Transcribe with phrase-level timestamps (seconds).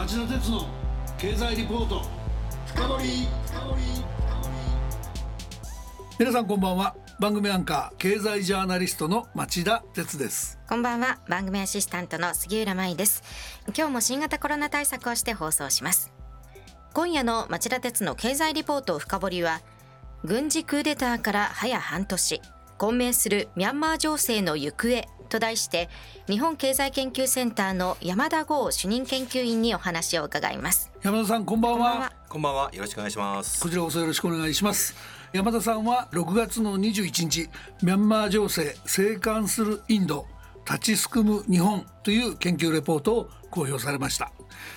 [0.00, 0.66] 町田鉄の
[1.18, 2.00] 経済リポート。
[2.64, 3.28] 深掘
[6.18, 6.96] 皆さんこんばんは。
[7.20, 10.58] 番組アンカー経済ジャーナリストの町田鉄です。
[10.66, 11.18] こんばんは。
[11.28, 13.22] 番組アシスタントの杉浦舞です。
[13.76, 16.10] 今日も新型コロナ対策をして放送します。
[16.94, 19.60] 今夜の町田鉄の経済リポート深掘は
[20.24, 22.40] 軍事クーデターから早半年
[22.78, 25.88] 混迷するミャンマー情勢の行方と題して
[26.28, 30.92] 日本経済研究センターの山田剛主任研究員にお話を伺います。
[31.02, 32.12] 山田さんこんばんは。
[32.28, 32.70] こんばんは。
[32.74, 33.62] よろしくお願いします。
[33.62, 34.94] こちらこそよろしくお願いします。
[35.32, 37.48] 山田さんは6月の21日
[37.82, 40.26] ミャンマー情勢静観するインド
[40.68, 44.32] 立ちすくむ日本という研究レポートを公表されました。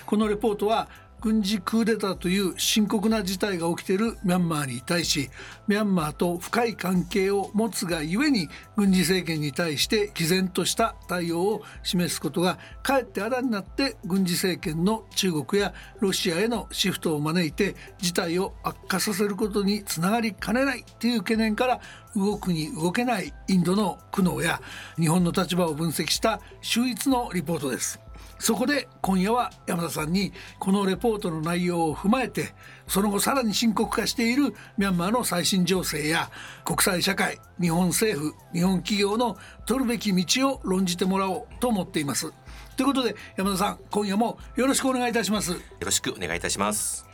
[0.06, 0.88] このレポートは
[1.24, 5.30] 軍事クーデターという深刻な事態が起きているミャンマーに対し
[5.66, 21.80] ミャンマーと深い関係を持つがゆえに軍事政権に対して毅然とした対応を示すことがかえってあだになって軍事政権の中国やロシアへのシフトを招いて事態を悪化させることにつながりかねないという懸念から
[22.14, 24.60] 動くに動けないインドの苦悩や
[24.96, 28.03] 日本の立場を分析した秀逸のリポートです。
[28.38, 32.54] そこで今夜は山田さんにこのレポートの内容を踏まえて
[32.86, 36.30] その後さらに深刻化しているミャンマーの最新情勢や
[36.64, 42.32] 国際社会日本政府日本企業の取るべき道を論じてもらおうと思っています。
[42.76, 45.52] ということで山田さん今夜もよろしくお願いいたします。
[45.52, 47.06] よろしくお願いいたします。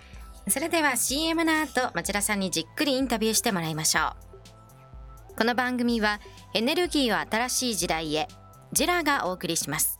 [0.49, 4.15] それでは CM の後町田さんにじっくりインタビューしてもらいましょ
[5.35, 5.37] う。
[5.37, 6.21] この番組は
[6.55, 8.29] エネルギーを新しい時代へ
[8.73, 10.00] ジェラがお送りします。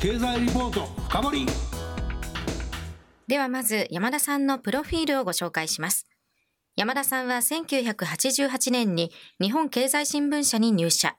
[0.00, 1.46] 経済リポート深掘
[3.26, 6.06] ではまず山田さんのプロフィールをご紹介します。
[6.76, 9.10] 山田さんは1988年に
[9.40, 11.16] 日本経済新聞社に入社。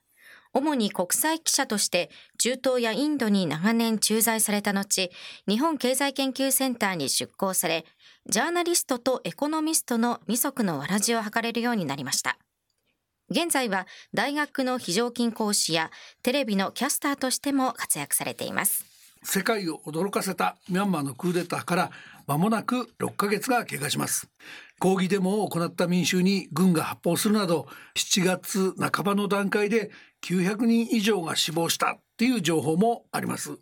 [0.53, 5.11] 主に国際記者として中東やインドに長年駐在された後、
[5.45, 7.83] 日本経済研究センターに出向され、
[8.29, 12.37] ジャーナリストとエコノミストの二足のわらじを図れるようになりました。
[13.31, 15.91] 現在は大学の非常勤講師や
[16.23, 18.85] テレビのキャスターとしても活躍されています。
[19.23, 21.91] 世界を驚かせたミャンマーのクーデターから
[22.25, 24.29] 間もなく6ヶ月が経過します。
[24.79, 29.91] 抗議デモを行った民衆に軍が発砲するなど7月半ばの段階で
[30.21, 33.57] 900人以上が死亡したっていう情報もあります。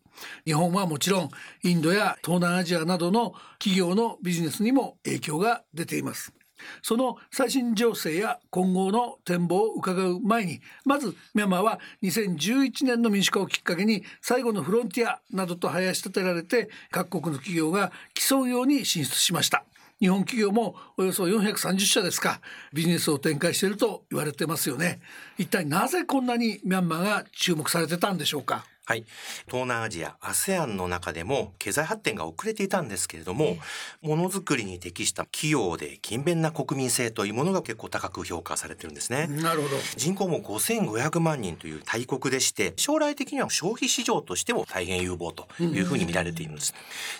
[0.46, 1.30] 日本はもちろん
[1.64, 6.37] インドや東南アジアなどの企業のビジネスにも影響が出ています。
[6.82, 19.64] その最新情勢や今後の展望を伺う前にまずミャンマーは2011年の民主化をきっかけに最後のフロンティアなどと林立てられて各国の企業が競うように進出しました。
[20.00, 22.40] 日本企業もおよそ430社ですか
[22.72, 25.00] ビジネスを展開していると言われてますよね。
[25.40, 28.66] 一体なぜこんなにミャンマーが注目されてたんでしょうか？
[28.88, 29.04] はい。
[29.48, 33.58] 東南アジア、ASEAN の中でも経済発展が遅れていたんですけれども、
[34.02, 39.28] ものづくりに適した器用で勤勉な国民性というものが結構高く評価されてるんですね。
[39.28, 39.76] なるほど。
[39.98, 46.74] 人口も5500万人という大国でして、将来的には消費市場としても大変有望というふうに見られているんです。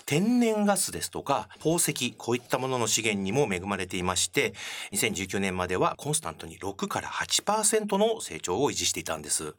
[0.06, 4.54] 天然ガスですとか、宝石、こういったものの資源にも恵まれていまして、
[4.92, 9.54] 2019年まではコンスタントに6から8%の成長を維持していたんです。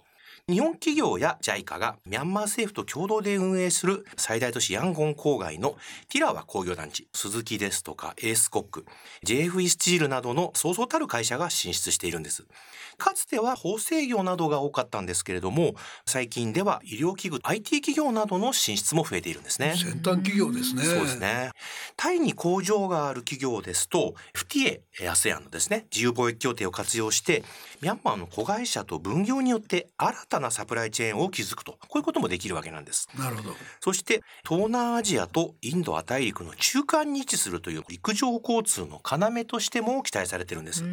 [0.50, 5.78] 日本企業や JICA がミャンマー政府と共同で運営する最大都市ヤンゴン郊外の
[6.10, 8.86] ティラワ工業団地、スズキですとかエースコック、
[9.24, 12.48] JFE スチールなどのそうそうたる会社が進出しているんです。
[13.00, 15.74] かつては縫製業などが多かったんですけれども、
[16.06, 19.74] 最近では医療器具、IT 企業などの進出も増えているんですね。
[19.76, 20.84] 先端企業ですね。
[20.84, 21.52] そうですね。
[21.98, 27.44] タイに工場がある企業ですと、FTA、ASEAN のですね、自由貿易協定を活用して、
[27.82, 33.08] ミャンマーの子会社と分業によって新たなサプライチェーンを築くと、こういうこともできるわけなんです。
[33.18, 33.56] なるほど。
[33.80, 40.84] そして、東南アジアとインド亜大陸の中間に位置するという陸上交通の要としても期待されてるんです。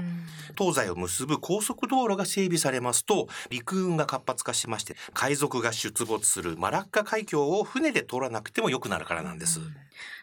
[0.56, 9.60] 東西を結ぶ高速道路が整備されますと、陸運が活発化しまして、海賊が出没するマラッカ海峡を船で通らなくても良くなるからなんです。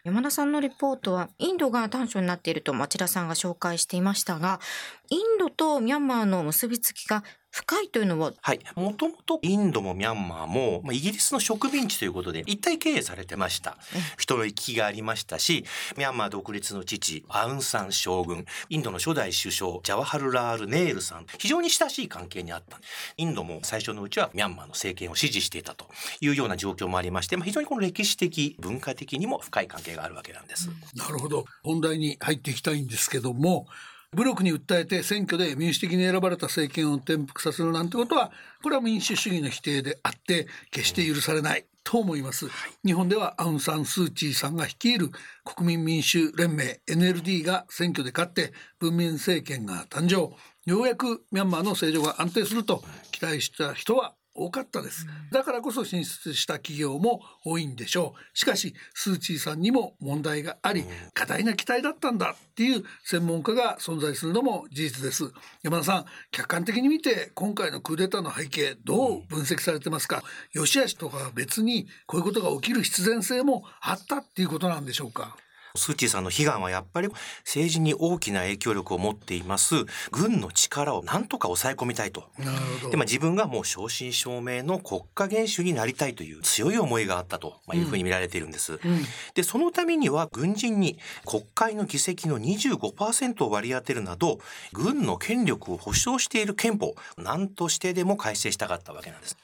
[0.04, 4.60] 山田さんのリポートはインドが短所になっていると町田さんが紹介していましたが
[5.08, 8.32] インドとミャンマーの結びつきが深いというのは？
[8.40, 8.58] はい。
[8.74, 13.78] もともとインドもミャンマーも、まあ、イギリスの植民地ということで一体経営されてました。
[14.18, 15.64] 人の行き来がありましたし、
[15.96, 22.80] ミャンマー独立の父、アウンサン将軍、インドの初代首相、ジャワハル・ラール・ネールさん、非常に親しい関係にあった。
[23.16, 25.86] インドも最初のうちはミャンマーの政権を支持していたと
[26.20, 30.70] いうような状況もありまして、まあ、非常にこの歴史的、文化的にも深い関係があるわけなんです。
[30.96, 31.44] なるほど。
[31.62, 33.68] 本題に入っていきたいんですけども、
[34.14, 38.32] 武力に訴えて選挙で民主的に選ばれた政権を転覆させるなんてことは
[38.62, 42.46] これは民主主義の否定であって決して許されないと思います、
[42.84, 45.10] 日本ではアウン・サン・スー・チーさんが率いる
[45.44, 50.34] 国民民主連盟 NLD が選挙で勝って文民政権が誕生。
[50.66, 55.06] ようやくミャンマーの政情が安定すると期待した人は多かったです。
[55.30, 58.38] だからこそ進出した企業も多いんでしょう。
[58.38, 65.32] しかし、スーチーさんにも問題があり、過大な期待だったんだっていう専門家が存在するのも事実です。
[65.62, 70.22] 山田さん、客観的に見て今回のクーデターの背景どう分析されてますか？
[70.52, 75.36] 良し悪しとか別にこういうことが起きる必然性もあったっていうことなんでしょうか？
[75.76, 79.74] スーチーさんの悲願はやっぱり政治に大きな影響力を持っています
[80.12, 82.22] 軍の力をなんとか抑え込みたいと。
[82.92, 88.74] で、まあ、自分がもう正真正銘の国家元首になりたいという強い思いがあったというふうに見られているんです。
[88.74, 89.04] うんうん、
[89.34, 94.38] で、そのためには軍人に国会の議席の25%を割り当てるなど、
[94.72, 99.36] 軍の権力を保障している憲法、何としてでも改正したかったわけなんです。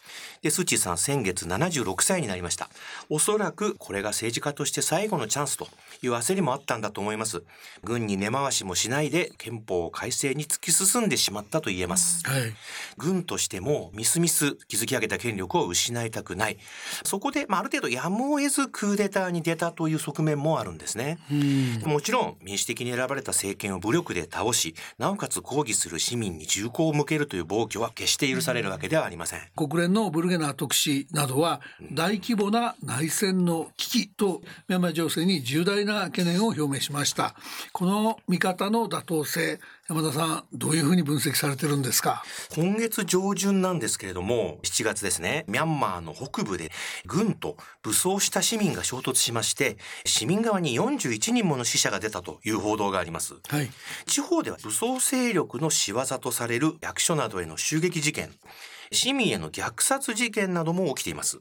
[0.43, 2.69] で、スーチーさん先月76歳になりました。
[3.09, 5.67] おそらくこれが政治家として最後のチャンスと
[6.03, 7.43] いう焦りもあったんだと思います。
[7.85, 12.23] 軍に根回しもしないで憲法改正に突き進んでしまったと言えます。
[12.27, 12.53] はい、
[12.97, 16.59] 軍としてもみすみす築き上げた権力を失いたくない。
[17.05, 21.19] そこで、まあ、ある程度やむを得ずクーデターに出たという側面もあるんですね。
[21.85, 29.41] もちろん民主的に選ばれた政権を武力で倒し、なおかつ抗議する市民に銃口を向けるという暴挙は決して許されるわけではありません。
[29.57, 31.61] 国連のブルゲナー特使などは
[31.93, 37.35] 大規模な内戦の危機とミャンマー情勢に重大な懸念を表明しました。
[37.73, 42.23] この見方の妥当性山田さんどういうふうに分析されてるんですか？
[42.55, 46.71] 今月上旬なんですけれども7月ですねミャンマーの北部で
[47.07, 53.71] 軍と武装した市民が衝突しまして市民側に41人もの死者が出たという報道があります、はい、
[54.07, 58.31] 地方では武装勢力の仕業とされる役所などへの襲撃事件
[58.93, 61.41] 市民への虐殺事件なども起きています。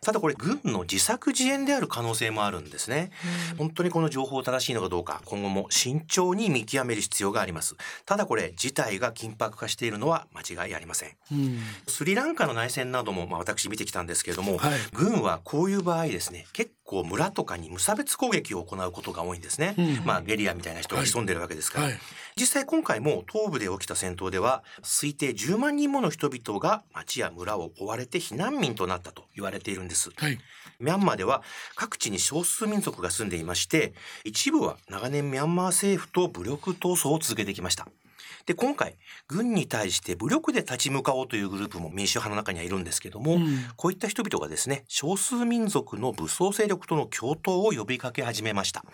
[0.00, 3.10] ただこれ軍の自作自演である可能性もあるんですね。
[3.58, 7.74] 本当にこの情報正しいのかどうか今後も慎重に見極める必要があります。
[8.06, 11.16] ただこれ事態が緊迫化しているのは間違いありません。
[11.88, 19.74] スリランカの内戦などもまあ私見てきたんですけれども、はい、軍はこういう場合ですね結構村とかに無差別攻撃を行うことが多いんですね。
[19.76, 21.84] うん、まあゲリラみたいな人が潜んでるわけですから。
[21.86, 22.02] はいはい、
[22.36, 30.10] 実際今回も東部で起きた戦闘では推定10万人もの人々が町や村を追われて避難民となったと言われているんです。
[30.16, 30.38] はい、
[30.80, 31.42] ミャンマーでは
[31.74, 37.88] 各地に少数民族が住んでいまして、一部は長年ミャンマー政府と武力闘争を続けてきました。
[38.46, 48.84] で、今回、軍に対して武力で立ち向かおうというグループも民主派の中にはいるんですけども、うん、こういった人々がですね、少数民族の武装勢力との共闘を呼びかけ始めました。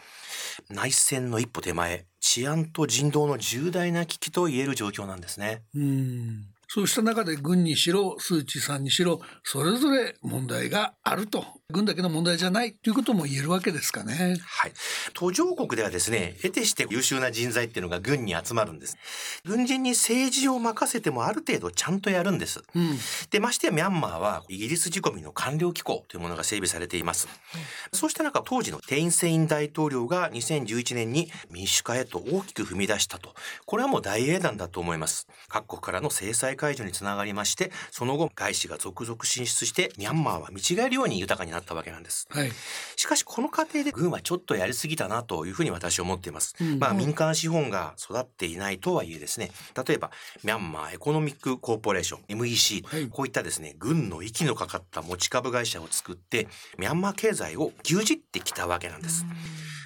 [0.68, 5.62] 内戦の一歩手前、治安と人道の重大な危機と言える状況なんですね。
[5.74, 14.36] うんそうした中で軍にしろ、スー・チーさんにしろ、それぞれ問題があると軍だけの問題じゃないということも言えるわけですかね。
[14.44, 14.72] はい。
[15.14, 18.96] 途上国ではですね、得てして優秀な人材っていうのが軍に集まるんです。
[19.44, 22.62] 軍人に政治を任せてもある程度ちゃんとやるんです。
[22.74, 22.98] うん、
[23.30, 27.28] で、ましてやミャンマーはイギリス仕込みの官僚機構というものが整備されています。
[27.54, 33.34] うん、そうした中、当時のテインセイン大統領が2011年に民主化へと大きく踏み出したと。
[33.66, 35.26] これはもう大英断だと思います。
[35.48, 42.26] 各国からの制裁解除につながりまして、その後、外資が続々進出して、ミャンマーは見違えるように豊かになったわけなんです。
[42.30, 42.50] はい、
[42.96, 46.54] しかし、この過程で軍はちょっとやりすぎたなというふうに私は思っています。
[46.60, 49.50] うん、まあ、民間資本が育っていないとはいえですね、
[49.86, 50.10] 例えば、
[50.42, 56.48] ミャンマーエコノミックコーポレーション、MEC、はい、こういったですね、軍の息のかかった持ち株会社を作って、
[56.78, 59.24] ミャンマー経済を牛耳ってきたわけなんです。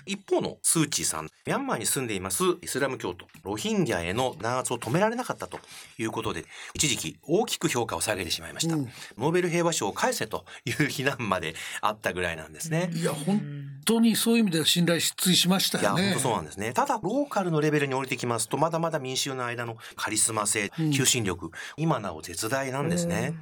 [0.06, 5.58] 一方のスー・チーさん、ミャンマーに住んでいますイスラム教徒、ロヒンギャへの弾圧を止められなかったと
[5.98, 8.74] いうことで、一時期大きく評価を下げてしまいました。
[8.74, 8.84] うん、
[9.16, 12.90] ノーベル平和賞を返せという非難まであったぐらいなんですね。
[12.94, 13.40] いや、本
[13.84, 16.02] 当にそういう意味では信頼失墜しましたよね。
[16.02, 16.72] いや、本当そうなんですね。
[16.72, 23.34] ただ、ローカルのレベルに降りてきますと、まだまだ民衆の間のカリスマ性、求心力、うん、今なお絶大なんですね。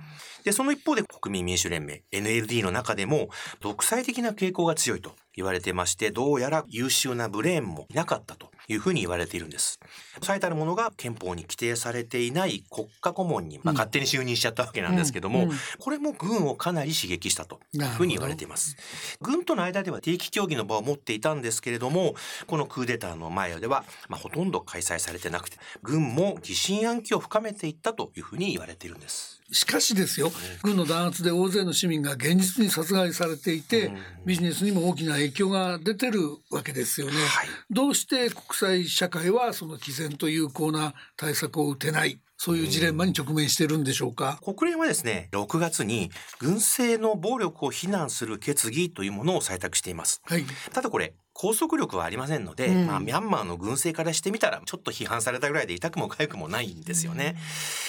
[0.44, 3.28] で、その一方で国民民主連盟 NLD の中でも
[3.60, 9.78] 独裁的な傾向が強いと言われてまして、どうやら優秀なブレーンもいなかったというふうに言われているんです。
[10.22, 18.76] 最たるものが憲法に規定されていない国家顧問に、まあ、勝手に就任しちゃったわけなんですけども、うんうん、これも軍をかなり刺激したというふうに言われています。
[19.20, 22.14] 軍との間では定期協議の場を持っていたんですけれども、
[22.46, 29.41] このクーデターの前では、まあ、ほとんど開催されてなくて、軍も疑心暗鬼を深めていったというふうに言われているんです。
[29.52, 30.32] しかしですよ、
[30.62, 33.92] 軍の弾圧で大勢の市民が現実に殺害されていて、
[34.26, 37.12] ビジネスにも大きな影響が出てるわけですよね。
[37.12, 44.40] はい、どうして国際社会はその毅然と有効な対策を打てないそういうジレンマに直面しているんでしょうか？
[44.42, 50.20] 国連はですね、6月に軍政の暴力を非難する決議というものを採択しています。
[50.24, 57.36] はい、ただこれ、拘束力はありませんので、うん、まあ、ミャンマーの軍政からしてみたら、ちょっと批判されたぐらいで痛くも痒くもないんですよね。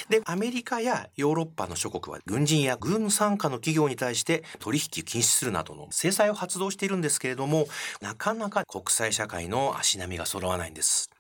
[0.10, 7.68] うん、で、アメリカやヨーロッパの諸国は、軍人や軍参加の企業に対して取引禁止するなどの制裁を発動しているんですけれども、
[8.02, 11.13] なかなか国際社会の足並みが揃わないんです。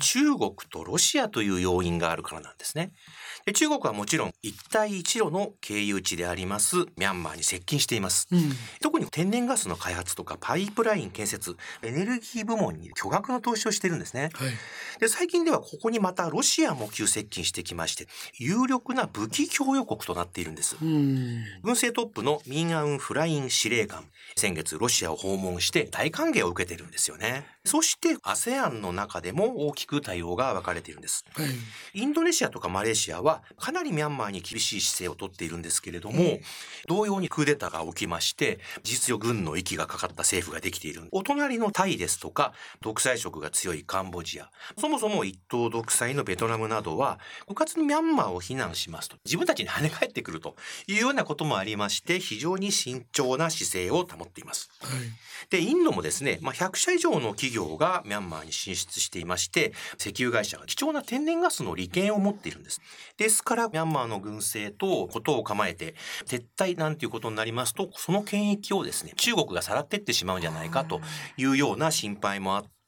[0.00, 2.92] 中国とロシアという要因があるからなんですね。
[3.44, 8.52] で中国はもちろん一帯一路の経由地でありますミャンマーに接近しています、うん、
[8.82, 14.50] 特に天然ガスの開発とかパイプライン建設エネルギー部門に巨額の投資をしてるんですね、はい、
[15.00, 18.06] で最近ではここにまたロシアも急接近してきまして
[18.38, 24.04] 有力な武器供与国となっているんです、うん、軍政トップのミン・アウン・フライン司令官
[24.36, 36.40] 先月ロシアを訪問して大歓迎を受けてるんですよねそして ASEAN の中でも大きく対応が分かれているんです、はい、インドネシアとかマレーシアははかなりミャンマーに厳しい姿勢をとっているんですけれども、
[36.88, 41.02] 同様にクーデターが起きまして、事実上軍の息がかかった政府ができている。
[41.12, 54.70] お隣のタイですとか、独裁色が強いカンボジア、そもそも一党独裁のベトナムなどは、部活にミャンマーを非難しますと、自分たちに跳ね返ってくるというようなこともありまして、非常に慎重な姿勢を保っています。
[54.80, 54.90] はい、
[55.50, 62.80] で、インドもですね、まあ、100社以上の企業がミャンマーに進出していまして、石油会社が貴重な天然ガスの利権を持っているんです。
[63.16, 65.94] ですから、ミャンマーの軍政とことを構えて、
[66.26, 71.00] 撤退なんていうことになりますと、その権益をですね、中国がさらってってしまうんじゃないかと
[71.36, 72.79] いうような心配もあって、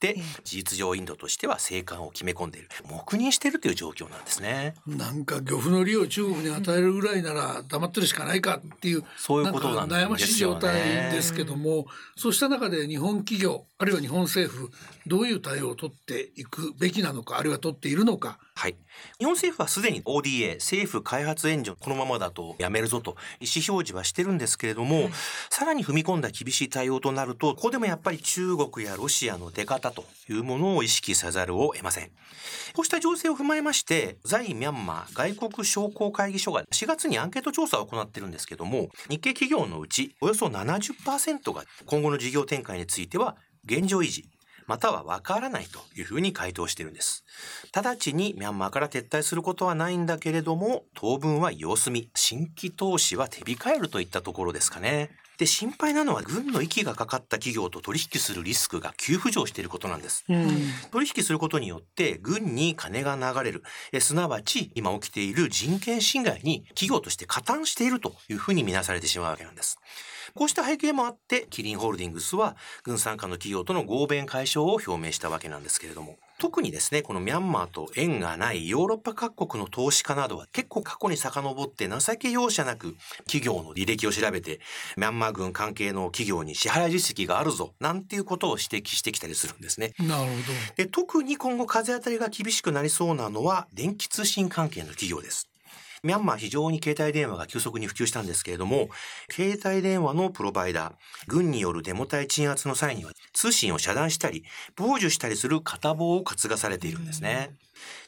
[0.44, 2.68] 事実上インドとしては生還を決め込んでいる。
[2.88, 4.74] 黙認しているという状況なんですね。
[4.86, 10.74] なんか漁夫の利を中国に与えるぐらいなら黙ってるしかないかっていうそういうことなんですよ、ね、悩ましい状態
[11.12, 14.70] ですけどもそうした中で日本企業あるいは日本政府
[15.06, 18.38] どういう対応を取っていくべきなのかあるいは取っているのか。
[18.54, 18.76] はい。
[19.18, 25.08] 日本政府はすでに ODA、政府開発援助、このままだとやめるぞと意思表示はしてるんですけれども、
[25.50, 32.10] さらに踏み込んだ厳しい対応となると、ここでもやっぱり中国やロシアの出方というものを意識せざるを得ません。
[32.74, 44.28] こうした情勢を踏まえまして、在ミャンマー外国商工会議所が4月にアンケート調査を行ってるんですけども、日系企業のうちおよそ70%が今後の事業展開については現状維持、
[44.66, 47.24] またはわからないというふうに回答してるんです。
[47.74, 55.10] 直ちにミャンマーから撤退することはないんだけれども、当分は様子見、新規投資は手控えるといったところですかね。
[55.38, 60.24] で、心配なのは軍の息がかかった企業と取引するリスクが急浮上していることなんです。
[60.28, 60.48] うん、
[60.92, 69.78] 取引することによって軍に金が流れる、えすなわち今起きている人権侵害に企業として加担しているというふうに見なされてしまうわけなんです。
[70.34, 76.18] こうした背景もあって、キリンホールディングスは軍参加の企業との合弁解消を表明したわけなんですけれども。
[76.38, 82.96] 特にですね、このミャンマーと縁がないヨーロッパ各国の投資家などは結構過去に遡って情け容赦なく
[83.26, 84.58] 企業の履歴を調べて、
[84.96, 89.92] ミャンマー軍関係の企業に支払い実績があるぞ、なんていうことを指摘してきたりするんですね。
[90.00, 90.32] なるほど。
[90.74, 95.51] で、特に今後風当たりが厳しくなりそうなのは電気通信関係の企業です。
[96.04, 98.88] ミャンマー非常に携帯電話が急速に普及したんですけれども、
[99.30, 100.94] 携帯電話のプロバイダー、
[101.28, 104.42] 軍によるデモ隊鎮圧の際には通信を遮断したり、
[104.76, 107.50] 傍受したりする片棒を担がされているんですね。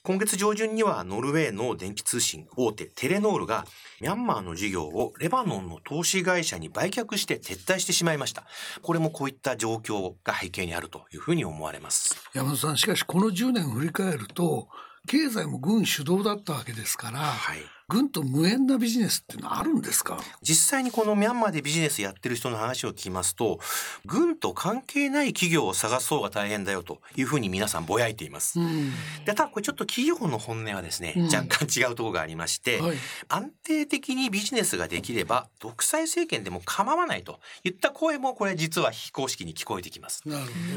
[0.03, 3.65] 今月上旬にはノルウェーの電気通信大手テレノールが
[4.01, 8.45] ミャンマーの事業をレバノンの投資会社に売却して撤退してしまいました。
[8.83, 12.17] これもこういった状況が背景にあるというふうに思われます。
[12.35, 14.69] 山田さん、しかしこの10年振り返ると、
[15.07, 20.19] 経済も軍主導だったわけですから、はい、軍と無縁なビジネスっていうのはあるんですか？
[20.43, 23.61] 実際にこのミャンマーでビジネスやってる人の話を聞きますと
[24.07, 28.59] 軍と関係ない企業を探そうが大変だよというふうに皆さんぼやいています。
[28.59, 28.91] うん、
[29.25, 32.97] でただこれちょっと企業の本音はですね、うん、若干違うところがありまして、はい、
[33.29, 40.23] 安定的にビジネスができれば独裁政権でも構わないといった声もこれ実は非公式に聞こえてきます。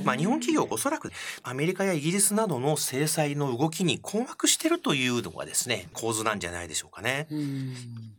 [0.03, 1.11] まあ日本企業おそらく
[1.43, 6.96] アメリカやイギリスなどの制裁の動きに困惑してるというのがですね構図なんじゃないでしょうか。
[6.97, 7.27] かね。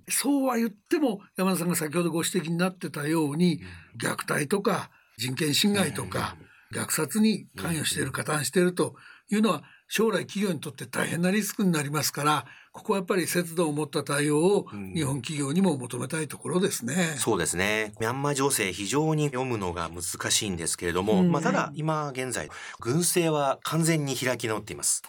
[0.08, 3.61] そうは言っても山田さんが先ほどご指摘になってたように
[4.00, 6.37] 虐待とか人権侵害とか
[6.73, 8.94] 虐殺に関与している加担していると
[9.30, 12.47] いうのは将来企業にとって大変なリスクになりますから
[12.78, 17.11] ここはやっぱり節度を持った対応を日本企業にも求めたいところですね。
[17.14, 17.92] うん、そうですね。
[18.00, 25.02] ミャンマー情勢非常に読むのが難しいんですけれども、うん、まあただ今現在軍政は完全に開き直っています。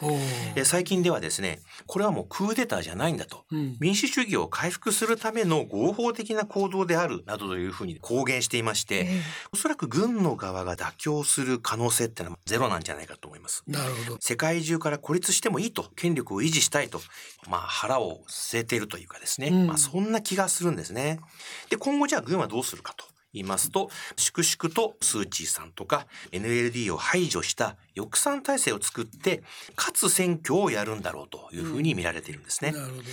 [0.63, 9.21] 最近ではですね、これはもうクーデターじゃないんだと、うん、民主主義を回復するための合法的な行動であるなどというふうに公言していまして、えー、
[9.53, 13.63] おそらく軍の側が妥協する可能性ってのはゼロなんじゃないかと思います。
[13.67, 14.17] なるほど。
[14.19, 16.99] 世界中から孤立してもいいと、権力を維持したいと、
[17.47, 21.19] まあ腹を据えているというかですね、うん、まあそんな気がするんですね。
[21.69, 23.05] で、今後じゃあ軍はどうするかと。
[23.33, 29.43] 言いますと、粛々とスー・チーさんとか NLD を排除した抑散体制を作って、
[29.75, 32.73] かつ選挙をやるんだろうというふうに見られているんですね。
[32.75, 33.03] うん、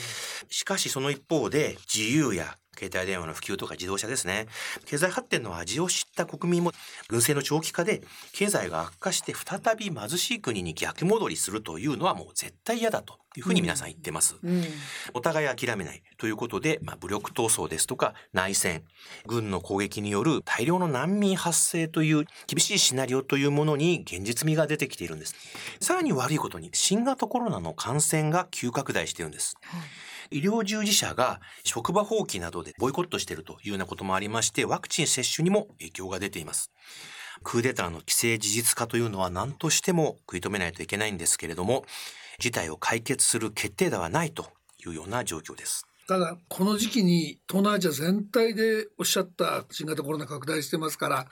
[0.49, 4.47] しかしその一方で、自由や携帯電話の普及とか自動車ですね。
[4.85, 6.73] 経済発展の味を知った国民も、
[7.09, 8.03] 軍政の長期化で
[8.33, 14.37] 経済が悪化して再び貧しい国に逆戻りするというのはもう絶対嫌だというふうに皆さん言ってます。
[14.43, 14.65] うんうん、
[15.15, 18.85] お互い諦めないということで、まあ、武力闘争ですとか内戦、
[19.27, 25.35] 軍の攻撃による大量の難民発生という厳しいシナリオというものに現実味が出てきているんです。
[25.81, 29.57] さらに悪いことに新型コロナの感染が急拡大しているんです。
[29.63, 29.81] はい
[30.31, 36.71] 医療従事者が職場放棄などでボイコットしているというようなこともありまして、ワクチン接種にも影響が出ています。
[37.43, 41.85] クーデターの規制事実化というのは何としても食い止めないといけないんですけれども、
[42.39, 44.47] 事態を解決する決定打はないと
[44.85, 45.87] いうような状況です。
[46.09, 51.27] ただ、この時期に東南アジア全体でおっしゃった新型コロナ拡大してますから、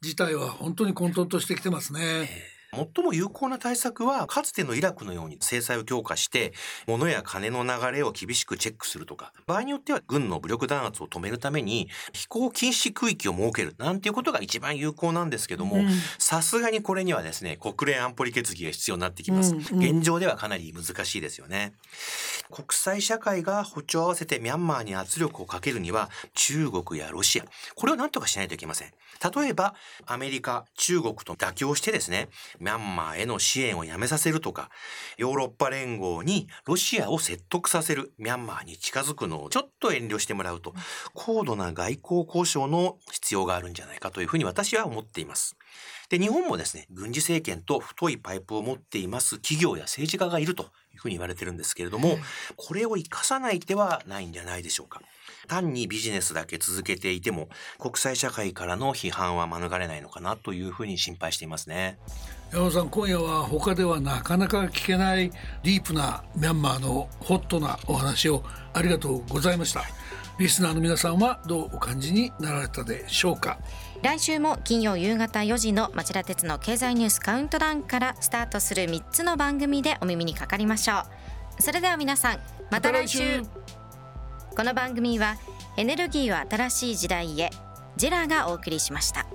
[0.00, 2.00] 事態は本当に混沌としてきてますね。
[2.02, 6.52] えー最も有効な対策は、かつてのイラクのように制裁を強化して、
[6.86, 15.78] 物や金の流れを厳しくチェックするとか、場合によっては軍の武力弾圧を止めるために、飛行禁止区域を設ける、なんていうことが一番有効なんですけども、
[16.18, 19.54] さすがにこれにはですね、国連安保理決議が必要になってきます。
[19.54, 21.72] うんうん、現状ではかなり難しいですよね。
[22.50, 28.92] 国際社会が歩調を合わせてミャンマーに圧力をかけるには、中国やロシア、これを何とかしないといけません。
[29.34, 29.74] 例えば、
[30.06, 32.28] アメリカ、中国と妥協してですね、
[32.60, 34.70] ミャンマーへの支援をやめさせるとか、
[35.16, 40.74] ヨーロッパ連合にロシアを説得させる、ミャンマーに近づくのをちょっと遠慮してもらうと、
[41.14, 45.56] 高度な外交交渉の必要があるんじゃないかというふうに私は思っています。
[46.08, 52.18] で、日本もですね、軍事政権と太いパイプを持っています企業や政治家がいるというふうに言われてるんですけれども、
[52.56, 55.00] これを生かさない手はないんじゃないでしょうか。
[55.46, 61.98] 単にビジネスだけ続けていても、国際社会からの批判は免れないのかなというふうに心配していますね。
[62.52, 65.30] 山本さん今夜は他ではなかなか聞けない
[65.62, 69.84] ディープなミャンマーのホットなお話をありがとうございました
[70.40, 73.58] リスナーの皆さんはどうお感じになられたでしょうか？
[74.02, 81.00] 来週も金曜夕方4時の町田鉄の経済ニュースカウントダウンからスタートする3つの番組でお耳にかかりましょ
[81.58, 81.62] う。
[81.62, 82.38] それでは皆さん
[82.70, 83.42] また来週。
[84.56, 85.36] この番組は
[85.76, 87.50] エネルギーは新しい時代へ。
[87.98, 89.26] ジェラがお送りしました。